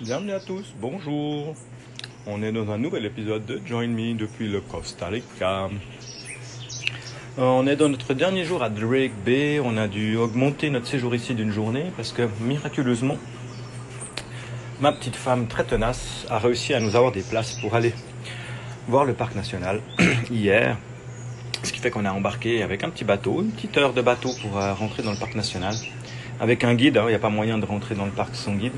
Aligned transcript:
Bienvenue 0.00 0.32
à 0.32 0.40
tous, 0.40 0.74
bonjour. 0.80 1.54
On 2.26 2.42
est 2.42 2.50
dans 2.50 2.72
un 2.72 2.78
nouvel 2.78 3.04
épisode 3.04 3.46
de 3.46 3.60
Join 3.64 3.86
Me 3.86 4.14
depuis 4.14 4.48
le 4.48 4.60
Costa 4.60 5.06
Rica. 5.06 5.66
Euh, 7.38 7.42
On 7.42 7.64
est 7.68 7.76
dans 7.76 7.88
notre 7.88 8.12
dernier 8.12 8.44
jour 8.44 8.64
à 8.64 8.70
Drake 8.70 9.12
Bay. 9.24 9.60
On 9.64 9.76
a 9.76 9.86
dû 9.86 10.16
augmenter 10.16 10.68
notre 10.70 10.88
séjour 10.88 11.14
ici 11.14 11.34
d'une 11.34 11.52
journée 11.52 11.92
parce 11.96 12.10
que 12.10 12.28
miraculeusement, 12.40 13.16
ma 14.80 14.90
petite 14.90 15.14
femme 15.14 15.46
très 15.46 15.62
tenace 15.62 16.26
a 16.28 16.40
réussi 16.40 16.74
à 16.74 16.80
nous 16.80 16.96
avoir 16.96 17.12
des 17.12 17.22
places 17.22 17.54
pour 17.60 17.76
aller 17.76 17.94
voir 18.88 19.04
le 19.04 19.14
parc 19.14 19.36
national 19.36 19.80
hier. 20.30 20.76
Ce 21.62 21.72
qui 21.72 21.78
fait 21.78 21.90
qu'on 21.90 22.04
a 22.04 22.10
embarqué 22.10 22.64
avec 22.64 22.82
un 22.82 22.90
petit 22.90 23.04
bateau, 23.04 23.42
une 23.42 23.52
petite 23.52 23.78
heure 23.78 23.92
de 23.92 24.02
bateau 24.02 24.30
pour 24.42 24.58
euh, 24.58 24.74
rentrer 24.74 25.04
dans 25.04 25.12
le 25.12 25.18
parc 25.18 25.36
national. 25.36 25.76
Avec 26.40 26.64
un 26.64 26.74
guide, 26.74 26.98
hein, 26.98 27.04
il 27.06 27.10
n'y 27.10 27.14
a 27.14 27.20
pas 27.20 27.30
moyen 27.30 27.58
de 27.58 27.64
rentrer 27.64 27.94
dans 27.94 28.06
le 28.06 28.10
parc 28.10 28.34
sans 28.34 28.54
guide. 28.54 28.72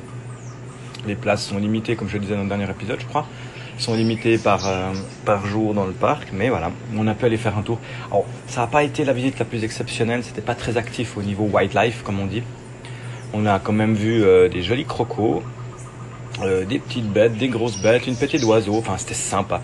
Les 1.07 1.15
places 1.15 1.47
sont 1.47 1.59
limitées, 1.59 1.95
comme 1.95 2.09
je 2.09 2.15
le 2.15 2.21
disais 2.21 2.35
dans 2.35 2.43
le 2.43 2.49
dernier 2.49 2.69
épisode, 2.69 2.99
je 3.01 3.07
crois. 3.07 3.27
sont 3.79 3.95
limitées 3.95 4.39
par, 4.39 4.67
euh, 4.67 4.93
par 5.25 5.47
jour 5.47 5.75
dans 5.75 5.85
le 5.85 5.93
parc, 5.93 6.29
mais 6.33 6.49
voilà, 6.49 6.73
on 6.97 7.07
a 7.07 7.15
pu 7.15 7.27
aller 7.27 7.37
faire 7.37 7.57
un 7.59 7.63
tour. 7.63 7.79
Alors, 8.11 8.25
ça 8.47 8.63
n'a 8.63 8.67
pas 8.67 8.83
été 8.83 9.05
la 9.05 9.13
visite 9.13 9.39
la 9.39 9.45
plus 9.45 9.63
exceptionnelle, 9.65 10.25
c'était 10.25 10.41
pas 10.41 10.55
très 10.55 10.77
actif 10.79 11.17
au 11.17 11.23
niveau 11.23 11.49
wildlife, 11.53 12.03
comme 12.03 12.19
on 12.19 12.27
dit. 12.27 12.43
On 13.35 13.45
a 13.47 13.59
quand 13.59 13.75
même 13.75 13.95
vu 13.95 14.25
euh, 14.25 14.49
des 14.49 14.63
jolis 14.63 14.87
crocos, 14.87 15.43
euh, 16.43 16.65
des 16.65 16.79
petites 16.79 17.07
bêtes, 17.13 17.37
des 17.37 17.49
grosses 17.49 17.81
bêtes, 17.81 18.07
une 18.07 18.17
petite 18.17 18.43
oiseau, 18.45 18.77
enfin 18.79 18.97
c'était 18.97 19.15
sympa. 19.15 19.61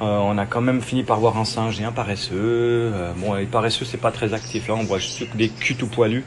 On 0.00 0.36
a 0.36 0.44
quand 0.44 0.60
même 0.60 0.82
fini 0.82 1.02
par 1.02 1.18
voir 1.18 1.38
un 1.38 1.46
singe 1.46 1.80
et 1.80 1.84
un 1.84 1.92
paresseux. 1.92 2.92
Bon, 3.16 3.34
les 3.34 3.46
paresseux, 3.46 3.86
c'est 3.86 3.96
pas 3.96 4.10
très 4.10 4.34
actif, 4.34 4.68
on 4.68 4.82
voit 4.82 4.98
juste 4.98 5.24
des 5.34 5.48
culs 5.48 5.76
tout 5.76 5.86
poilus. 5.86 6.24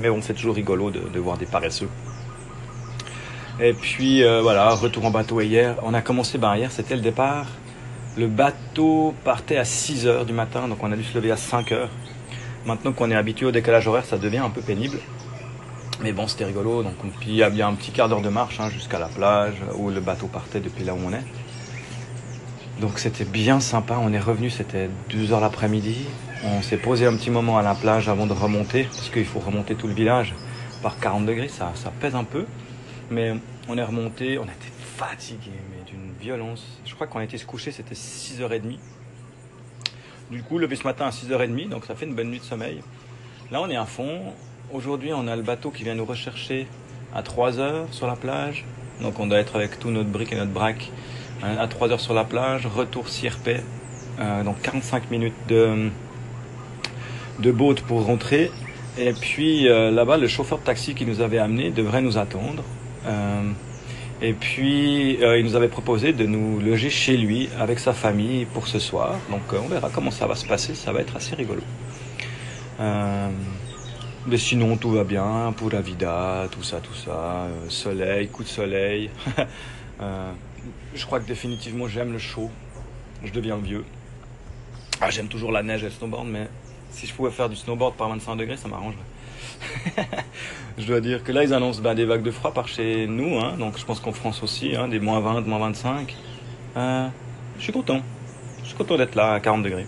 Mais 0.00 0.08
bon, 0.08 0.20
c'est 0.22 0.34
toujours 0.34 0.54
rigolo 0.54 0.90
de 0.90 1.18
voir 1.18 1.36
des 1.36 1.46
paresseux. 1.46 1.88
Et 3.60 3.72
puis 3.72 4.22
euh, 4.22 4.40
voilà, 4.40 4.70
retour 4.70 5.04
en 5.04 5.10
bateau 5.10 5.40
hier. 5.40 5.76
On 5.82 5.92
a 5.92 6.00
commencé 6.00 6.38
hier, 6.38 6.70
c'était 6.70 6.94
le 6.94 7.02
départ. 7.02 7.46
Le 8.16 8.28
bateau 8.28 9.14
partait 9.24 9.56
à 9.56 9.64
6 9.64 10.06
heures 10.06 10.24
du 10.24 10.32
matin, 10.32 10.68
donc 10.68 10.82
on 10.82 10.92
a 10.92 10.96
dû 10.96 11.02
se 11.02 11.14
lever 11.16 11.32
à 11.32 11.36
5 11.36 11.72
heures. 11.72 11.90
Maintenant 12.66 12.92
qu'on 12.92 13.10
est 13.10 13.16
habitué 13.16 13.46
au 13.46 13.50
décalage 13.50 13.88
horaire, 13.88 14.04
ça 14.04 14.16
devient 14.16 14.38
un 14.38 14.50
peu 14.50 14.60
pénible. 14.60 14.98
Mais 16.02 16.12
bon, 16.12 16.28
c'était 16.28 16.44
rigolo. 16.44 16.84
Donc, 16.84 16.94
puis 17.18 17.30
il 17.30 17.34
y 17.34 17.42
a 17.42 17.50
bien 17.50 17.66
un 17.66 17.74
petit 17.74 17.90
quart 17.90 18.08
d'heure 18.08 18.20
de 18.20 18.28
marche 18.28 18.60
hein, 18.60 18.70
jusqu'à 18.70 19.00
la 19.00 19.08
plage 19.08 19.54
où 19.74 19.90
le 19.90 20.00
bateau 20.00 20.28
partait 20.28 20.60
depuis 20.60 20.84
là 20.84 20.94
où 20.94 20.98
on 21.04 21.12
est. 21.12 21.24
Donc 22.80 23.00
c'était 23.00 23.24
bien 23.24 23.58
sympa. 23.58 23.98
On 24.00 24.12
est 24.12 24.20
revenu, 24.20 24.50
c'était 24.50 24.88
12 25.10 25.32
heures 25.32 25.40
l'après-midi. 25.40 26.06
On 26.44 26.62
s'est 26.62 26.76
posé 26.76 27.06
un 27.06 27.16
petit 27.16 27.30
moment 27.30 27.58
à 27.58 27.62
la 27.62 27.74
plage 27.74 28.08
avant 28.08 28.26
de 28.26 28.32
remonter, 28.32 28.84
parce 28.84 29.08
qu'il 29.08 29.24
faut 29.24 29.40
remonter 29.40 29.74
tout 29.74 29.88
le 29.88 29.94
village 29.94 30.34
par 30.80 31.00
40 31.00 31.26
degrés, 31.26 31.48
ça 31.48 31.72
pèse 32.00 32.14
un 32.14 32.22
peu. 32.22 32.46
Mais 33.10 33.34
on 33.68 33.78
est 33.78 33.82
remonté, 33.82 34.38
on 34.38 34.44
était 34.44 34.72
fatigué, 34.96 35.50
mais 35.70 35.90
d'une 35.90 36.12
violence. 36.20 36.64
Je 36.84 36.94
crois 36.94 37.06
qu'on 37.06 37.20
a 37.20 37.24
été 37.24 37.38
se 37.38 37.46
coucher, 37.46 37.72
c'était 37.72 37.94
6h30. 37.94 38.78
Du 40.30 40.42
coup, 40.42 40.58
levé 40.58 40.76
ce 40.76 40.84
matin 40.84 41.06
à 41.06 41.10
6h30, 41.10 41.68
donc 41.70 41.86
ça 41.86 41.94
fait 41.94 42.04
une 42.04 42.14
bonne 42.14 42.30
nuit 42.30 42.40
de 42.40 42.44
sommeil. 42.44 42.82
Là, 43.50 43.62
on 43.62 43.70
est 43.70 43.76
à 43.76 43.86
fond. 43.86 44.34
Aujourd'hui, 44.72 45.10
on 45.14 45.26
a 45.26 45.36
le 45.36 45.42
bateau 45.42 45.70
qui 45.70 45.84
vient 45.84 45.94
nous 45.94 46.04
rechercher 46.04 46.66
à 47.14 47.22
3h 47.22 47.90
sur 47.92 48.06
la 48.06 48.16
plage. 48.16 48.66
Donc 49.00 49.18
on 49.20 49.26
doit 49.26 49.38
être 49.38 49.56
avec 49.56 49.78
tout 49.78 49.90
notre 49.90 50.10
brick 50.10 50.32
et 50.32 50.36
notre 50.36 50.50
braque 50.50 50.90
hein, 51.42 51.56
à 51.58 51.66
3h 51.66 51.98
sur 51.98 52.12
la 52.12 52.24
plage. 52.24 52.66
Retour 52.66 53.08
Sierpé. 53.08 53.60
Euh, 54.20 54.42
donc 54.42 54.60
45 54.62 55.10
minutes 55.10 55.34
de, 55.48 55.90
de 57.38 57.52
boat 57.52 57.76
pour 57.86 58.04
rentrer. 58.04 58.50
Et 58.98 59.12
puis 59.12 59.68
euh, 59.68 59.90
là-bas, 59.90 60.16
le 60.16 60.28
chauffeur 60.28 60.58
de 60.58 60.64
taxi 60.64 60.94
qui 60.94 61.06
nous 61.06 61.20
avait 61.20 61.38
amené 61.38 61.70
devrait 61.70 62.02
nous 62.02 62.18
attendre. 62.18 62.64
Euh, 63.08 63.52
et 64.20 64.32
puis 64.32 65.22
euh, 65.22 65.38
il 65.38 65.44
nous 65.44 65.54
avait 65.54 65.68
proposé 65.68 66.12
de 66.12 66.26
nous 66.26 66.58
loger 66.60 66.90
chez 66.90 67.16
lui 67.16 67.48
avec 67.58 67.78
sa 67.78 67.92
famille 67.92 68.44
pour 68.46 68.66
ce 68.68 68.78
soir. 68.78 69.16
Donc 69.30 69.42
euh, 69.52 69.60
on 69.62 69.68
verra 69.68 69.90
comment 69.90 70.10
ça 70.10 70.26
va 70.26 70.34
se 70.34 70.46
passer. 70.46 70.74
Ça 70.74 70.92
va 70.92 71.00
être 71.00 71.16
assez 71.16 71.34
rigolo. 71.34 71.62
Mais 74.26 74.36
sinon, 74.36 74.76
tout 74.76 74.90
va 74.90 75.04
bien 75.04 75.54
pour 75.56 75.70
la 75.70 75.80
vida, 75.80 76.48
tout 76.50 76.62
ça, 76.62 76.80
tout 76.80 76.94
ça. 76.94 77.48
Soleil, 77.68 78.28
coup 78.28 78.42
de 78.42 78.48
soleil. 78.48 79.10
Je 80.94 81.06
crois 81.06 81.18
que 81.20 81.26
définitivement, 81.26 81.88
j'aime 81.88 82.12
le 82.12 82.18
chaud. 82.18 82.50
Je 83.24 83.32
deviens 83.32 83.56
vieux. 83.56 83.84
Ah, 85.00 85.10
j'aime 85.10 85.28
toujours 85.28 85.50
la 85.50 85.62
neige 85.62 85.82
et 85.82 85.86
le 85.86 85.92
snowboard, 85.92 86.26
mais 86.26 86.48
si 86.90 87.06
je 87.06 87.14
pouvais 87.14 87.30
faire 87.30 87.48
du 87.48 87.56
snowboard 87.56 87.94
par 87.94 88.08
25 88.10 88.36
degrés, 88.36 88.56
ça 88.56 88.68
m'arrangerait. 88.68 88.98
je 90.78 90.86
dois 90.86 91.00
dire 91.00 91.22
que 91.24 91.32
là, 91.32 91.44
ils 91.44 91.54
annoncent 91.54 91.80
ben, 91.80 91.94
des 91.94 92.04
vagues 92.04 92.22
de 92.22 92.30
froid 92.30 92.52
par 92.52 92.68
chez 92.68 93.06
nous, 93.06 93.38
hein, 93.38 93.56
donc 93.58 93.78
je 93.78 93.84
pense 93.84 94.00
qu'en 94.00 94.12
France 94.12 94.42
aussi, 94.42 94.76
hein, 94.76 94.88
des 94.88 95.00
moins 95.00 95.20
20, 95.20 95.46
moins 95.46 95.58
25. 95.58 96.14
Euh, 96.76 97.08
je 97.58 97.62
suis 97.62 97.72
content. 97.72 98.00
Je 98.62 98.68
suis 98.68 98.76
content 98.76 98.96
d'être 98.96 99.14
là 99.14 99.32
à 99.32 99.40
40 99.40 99.62
degrés. 99.62 99.86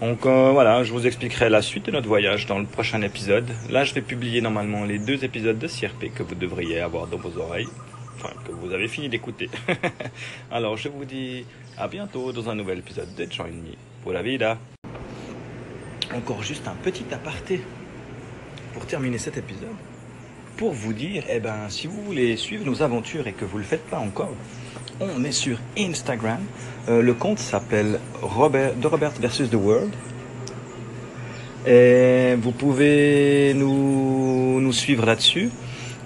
Donc 0.00 0.26
euh, 0.26 0.52
voilà, 0.52 0.84
je 0.84 0.92
vous 0.92 1.06
expliquerai 1.06 1.48
la 1.50 1.60
suite 1.60 1.86
de 1.86 1.90
notre 1.90 2.06
voyage 2.06 2.46
dans 2.46 2.58
le 2.58 2.66
prochain 2.66 3.02
épisode. 3.02 3.48
Là, 3.68 3.82
je 3.84 3.94
vais 3.94 4.00
publier 4.00 4.40
normalement 4.40 4.84
les 4.84 4.98
deux 4.98 5.24
épisodes 5.24 5.58
de 5.58 5.66
CRP 5.66 6.14
que 6.14 6.22
vous 6.22 6.36
devriez 6.36 6.80
avoir 6.80 7.08
dans 7.08 7.16
vos 7.16 7.36
oreilles. 7.38 7.68
Enfin, 8.16 8.32
que 8.46 8.52
vous 8.52 8.72
avez 8.72 8.88
fini 8.88 9.08
d'écouter. 9.08 9.50
Alors, 10.50 10.76
je 10.76 10.88
vous 10.88 11.04
dis 11.04 11.44
à 11.76 11.88
bientôt 11.88 12.32
dans 12.32 12.48
un 12.48 12.54
nouvel 12.54 12.78
épisode 12.78 13.12
de 13.16 13.30
Join 13.30 13.48
Me 13.48 13.74
pour 14.02 14.12
la 14.12 14.22
vida. 14.22 14.58
Encore 16.14 16.42
juste 16.42 16.66
un 16.68 16.76
petit 16.82 17.04
aparté 17.12 17.60
pour 18.72 18.86
terminer 18.86 19.18
cet 19.18 19.36
épisode. 19.36 19.68
Pour 20.56 20.72
vous 20.72 20.92
dire, 20.92 21.24
eh 21.30 21.38
ben, 21.38 21.68
si 21.68 21.86
vous 21.86 22.02
voulez 22.02 22.36
suivre 22.36 22.64
nos 22.64 22.82
aventures 22.82 23.26
et 23.26 23.32
que 23.32 23.44
vous 23.44 23.58
ne 23.58 23.62
le 23.62 23.68
faites 23.68 23.86
pas 23.86 23.98
encore, 23.98 24.34
on 25.00 25.22
est 25.24 25.32
sur 25.32 25.58
Instagram. 25.78 26.40
Euh, 26.88 27.02
le 27.02 27.14
compte 27.14 27.38
s'appelle 27.38 28.00
Robert, 28.20 28.72
The 28.80 28.86
Robert 28.86 29.12
versus 29.20 29.48
The 29.50 29.54
World. 29.54 29.92
Et 31.66 32.34
vous 32.40 32.52
pouvez 32.52 33.52
nous, 33.54 34.60
nous 34.60 34.72
suivre 34.72 35.06
là-dessus. 35.06 35.50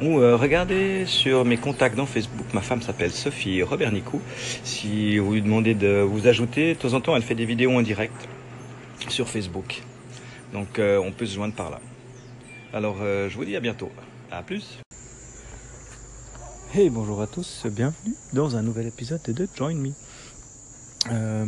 Ou 0.02 0.18
euh, 0.18 0.36
regardez 0.36 1.06
sur 1.06 1.44
mes 1.44 1.56
contacts 1.56 1.96
dans 1.96 2.06
Facebook. 2.06 2.46
Ma 2.52 2.60
femme 2.60 2.82
s'appelle 2.82 3.12
Sophie 3.12 3.62
Robert 3.62 3.92
Nicou. 3.92 4.20
Si 4.64 5.18
vous 5.18 5.34
lui 5.34 5.42
demandez 5.42 5.74
de 5.74 6.00
vous 6.00 6.26
ajouter, 6.26 6.74
de 6.74 6.78
temps 6.78 6.94
en 6.94 7.00
temps, 7.00 7.14
elle 7.14 7.22
fait 7.22 7.36
des 7.36 7.44
vidéos 7.44 7.72
en 7.72 7.82
direct 7.82 8.28
sur 9.08 9.28
Facebook. 9.28 9.82
Donc 10.52 10.78
euh, 10.78 10.98
on 10.98 11.12
peut 11.12 11.26
se 11.26 11.34
joindre 11.34 11.54
par 11.54 11.70
là. 11.70 11.80
Alors 12.74 12.96
euh, 13.02 13.28
je 13.28 13.36
vous 13.36 13.44
dis 13.44 13.54
à 13.54 13.60
bientôt. 13.60 13.90
À 14.30 14.42
plus. 14.42 14.78
Hey, 16.72 16.88
bonjour 16.88 17.20
à 17.20 17.26
tous, 17.26 17.66
bienvenue 17.66 18.14
dans 18.32 18.56
un 18.56 18.62
nouvel 18.62 18.86
épisode 18.86 19.20
de 19.28 19.46
Join 19.54 19.76
Me. 19.76 19.90
Euh, 21.10 21.44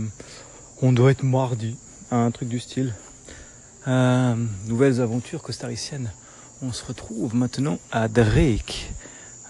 on 0.82 0.92
doit 0.92 1.12
être 1.12 1.22
mardi, 1.22 1.78
un 2.10 2.30
truc 2.30 2.50
du 2.50 2.60
style. 2.60 2.92
Euh, 3.88 4.34
nouvelles 4.66 5.00
aventures 5.00 5.40
costariciennes. 5.40 6.12
On 6.60 6.72
se 6.72 6.84
retrouve 6.84 7.34
maintenant 7.34 7.78
à 7.90 8.08
Drake. 8.08 8.92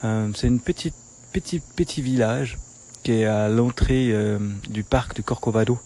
C'est 0.02 0.46
une 0.46 0.60
petite, 0.60 0.94
petit, 1.32 2.02
village 2.02 2.58
qui 3.02 3.12
est 3.12 3.24
à 3.24 3.48
l'entrée 3.48 4.14
du 4.68 4.84
parc 4.84 5.14
du 5.14 5.22
Corcovado, 5.22 5.78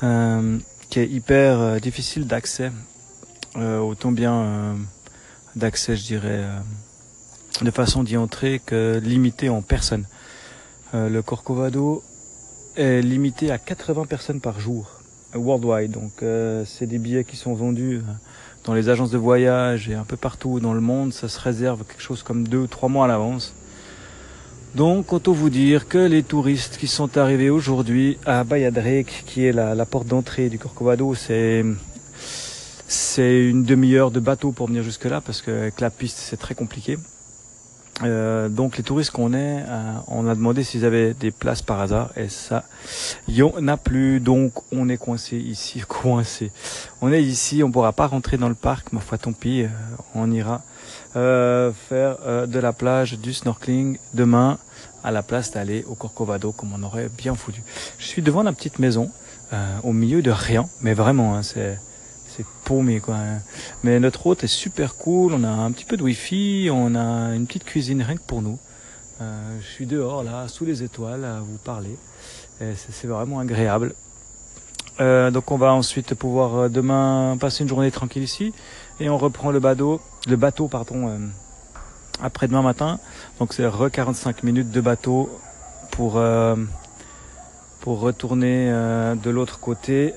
qui 0.00 0.98
est 1.00 1.06
hyper 1.06 1.80
difficile 1.80 2.26
d'accès, 2.26 2.72
autant 3.54 4.10
bien 4.10 4.76
d'accès, 5.56 5.96
je 5.96 6.04
dirais, 6.04 6.42
euh, 6.42 6.58
de 7.62 7.70
façon 7.70 8.02
d'y 8.02 8.16
entrer 8.16 8.60
que 8.64 9.00
limité 9.02 9.48
en 9.48 9.62
personnes. 9.62 10.06
Euh, 10.94 11.08
le 11.08 11.22
Corcovado 11.22 12.02
est 12.76 13.02
limité 13.02 13.50
à 13.50 13.58
80 13.58 14.06
personnes 14.06 14.40
par 14.40 14.58
jour, 14.60 15.00
euh, 15.34 15.38
worldwide. 15.38 15.92
Donc 15.92 16.24
c'est 16.66 16.86
des 16.86 16.98
billets 16.98 17.24
qui 17.24 17.36
sont 17.36 17.54
vendus 17.54 18.02
dans 18.64 18.74
les 18.74 18.88
agences 18.88 19.10
de 19.10 19.18
voyage 19.18 19.88
et 19.88 19.94
un 19.94 20.04
peu 20.04 20.16
partout 20.16 20.60
dans 20.60 20.74
le 20.74 20.80
monde. 20.80 21.12
Ça 21.12 21.28
se 21.28 21.38
réserve 21.38 21.84
quelque 21.84 22.02
chose 22.02 22.22
comme 22.22 22.46
deux 22.48 22.58
ou 22.58 22.66
trois 22.66 22.88
mois 22.88 23.04
à 23.04 23.08
l'avance. 23.08 23.54
Donc 24.74 25.12
autant 25.12 25.32
vous 25.32 25.50
dire 25.50 25.86
que 25.86 25.98
les 25.98 26.24
touristes 26.24 26.78
qui 26.78 26.88
sont 26.88 27.16
arrivés 27.16 27.48
aujourd'hui 27.48 28.18
à 28.26 28.42
Bahia 28.42 28.72
Drake, 28.72 29.22
qui 29.24 29.44
est 29.44 29.52
la 29.52 29.86
porte 29.86 30.08
d'entrée 30.08 30.48
du 30.48 30.58
Corcovado, 30.58 31.14
c'est 31.14 31.64
c'est 32.94 33.44
une 33.44 33.64
demi-heure 33.64 34.10
de 34.10 34.20
bateau 34.20 34.52
pour 34.52 34.68
venir 34.68 34.82
jusque 34.82 35.04
là 35.04 35.20
parce 35.20 35.42
que 35.42 35.50
avec 35.50 35.80
la 35.80 35.90
piste 35.90 36.18
c'est 36.18 36.36
très 36.36 36.54
compliqué. 36.54 36.96
Euh, 38.02 38.48
donc 38.48 38.76
les 38.76 38.82
touristes 38.82 39.12
qu'on 39.12 39.34
est, 39.34 39.62
euh, 39.68 39.92
on 40.08 40.26
a 40.26 40.34
demandé 40.34 40.64
s'ils 40.64 40.84
avaient 40.84 41.14
des 41.14 41.30
places 41.30 41.62
par 41.62 41.80
hasard 41.80 42.10
et 42.16 42.28
ça, 42.28 42.64
il 43.28 43.34
y 43.34 43.42
en 43.42 43.68
a 43.68 43.76
plus. 43.76 44.20
Donc 44.20 44.52
on 44.72 44.88
est 44.88 44.96
coincé 44.96 45.36
ici, 45.36 45.80
coincé. 45.88 46.50
On 47.00 47.12
est 47.12 47.22
ici, 47.22 47.62
on 47.62 47.70
pourra 47.70 47.92
pas 47.92 48.06
rentrer 48.06 48.36
dans 48.36 48.48
le 48.48 48.54
parc. 48.54 48.92
Ma 48.92 49.00
foi, 49.00 49.18
tant 49.18 49.32
pis, 49.32 49.62
euh, 49.62 49.68
on 50.14 50.30
ira 50.30 50.62
faire 51.14 52.46
de 52.48 52.58
la 52.58 52.72
plage, 52.72 53.18
du 53.18 53.32
snorkeling 53.32 53.98
demain 54.14 54.58
à 55.04 55.12
la 55.12 55.22
place 55.22 55.52
d'aller 55.52 55.84
au 55.88 55.94
Corcovado 55.94 56.50
comme 56.50 56.72
on 56.74 56.82
aurait 56.82 57.08
bien 57.08 57.34
foutu. 57.36 57.62
Je 57.98 58.06
suis 58.06 58.20
devant 58.20 58.42
la 58.42 58.52
petite 58.52 58.80
maison 58.80 59.10
au 59.84 59.92
milieu 59.92 60.22
de 60.22 60.32
rien, 60.32 60.68
mais 60.80 60.92
vraiment, 60.92 61.36
hein, 61.36 61.44
c'est 61.44 61.78
c'est 62.36 62.46
paumé 62.64 63.00
quoi. 63.00 63.16
hein. 63.16 63.40
Mais 63.82 64.00
notre 64.00 64.26
hôte 64.26 64.44
est 64.44 64.48
super 64.48 64.96
cool, 64.96 65.34
on 65.34 65.44
a 65.44 65.48
un 65.48 65.70
petit 65.72 65.84
peu 65.84 65.96
de 65.96 66.02
wifi, 66.02 66.68
on 66.72 66.94
a 66.94 67.34
une 67.34 67.46
petite 67.46 67.64
cuisine 67.64 68.02
rien 68.02 68.16
que 68.16 68.22
pour 68.26 68.42
nous. 68.42 68.58
Euh, 69.20 69.58
je 69.60 69.66
suis 69.66 69.86
dehors 69.86 70.24
là, 70.24 70.48
sous 70.48 70.64
les 70.64 70.82
étoiles, 70.82 71.24
à 71.24 71.40
vous 71.40 71.58
parler. 71.58 71.96
C'est 72.58 73.06
vraiment 73.06 73.38
agréable. 73.40 73.94
Euh, 75.00 75.30
donc 75.30 75.50
on 75.50 75.56
va 75.56 75.72
ensuite 75.72 76.14
pouvoir 76.14 76.54
euh, 76.54 76.68
demain 76.68 77.36
passer 77.40 77.64
une 77.64 77.68
journée 77.68 77.90
tranquille 77.90 78.22
ici 78.22 78.52
et 79.00 79.10
on 79.10 79.18
reprend 79.18 79.50
le 79.50 79.58
bateau, 79.58 80.00
le 80.28 80.36
bateau 80.36 80.68
pardon, 80.68 81.20
après 82.22 82.46
demain 82.48 82.62
matin. 82.62 83.00
Donc 83.38 83.54
c'est 83.54 83.66
re 83.66 83.90
45 83.90 84.44
minutes 84.44 84.70
de 84.70 84.80
bateau 84.80 85.30
pour 85.90 86.20
pour 87.80 88.00
retourner 88.00 88.70
de 88.70 89.30
l'autre 89.30 89.58
côté. 89.58 90.14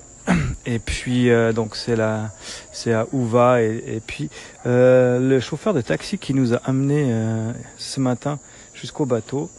Et 0.66 0.80
puis 0.80 1.30
donc 1.56 1.76
c'est 1.76 1.96
là, 1.96 2.32
c'est 2.72 2.94
à 2.94 3.08
Ouva 3.14 3.62
et, 3.62 4.02
puis 4.06 4.30
le 4.66 5.40
chauffeur 5.40 5.74
de 5.74 5.82
taxi 5.82 6.18
qui 6.18 6.34
nous 6.34 6.54
a 6.54 6.58
amené 6.66 7.14
ce 7.78 8.00
matin 8.00 8.38
jusqu'au 8.74 9.06
bateau 9.06 9.50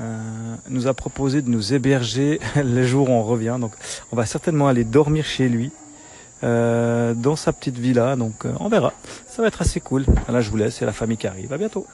euh, 0.00 0.56
nous 0.68 0.88
a 0.88 0.94
proposé 0.94 1.40
de 1.40 1.48
nous 1.48 1.72
héberger 1.72 2.40
le 2.56 2.84
jour 2.84 3.08
où 3.08 3.12
on 3.12 3.22
revient. 3.22 3.58
Donc 3.60 3.72
on 4.10 4.16
va 4.16 4.26
certainement 4.26 4.68
aller 4.68 4.84
dormir 4.84 5.24
chez 5.24 5.48
lui. 5.48 5.70
Euh, 6.42 7.14
dans 7.14 7.36
sa 7.36 7.54
petite 7.54 7.78
villa, 7.78 8.16
donc 8.16 8.44
euh, 8.44 8.52
on 8.60 8.68
verra. 8.68 8.92
Ça 9.26 9.40
va 9.40 9.48
être 9.48 9.62
assez 9.62 9.80
cool. 9.80 10.04
Là, 10.28 10.42
je 10.42 10.50
vous 10.50 10.58
laisse, 10.58 10.74
c'est 10.74 10.84
la 10.84 10.92
famille 10.92 11.16
qui 11.16 11.26
arrive. 11.26 11.50
À 11.54 11.56
bientôt. 11.56 11.86